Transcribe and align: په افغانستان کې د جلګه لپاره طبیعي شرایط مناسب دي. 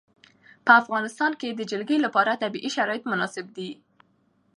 په 0.65 0.71
افغانستان 0.81 1.31
کې 1.39 1.49
د 1.51 1.61
جلګه 1.71 1.97
لپاره 2.05 2.39
طبیعي 2.43 2.69
شرایط 2.77 3.03
مناسب 3.11 3.45
دي. 3.57 3.69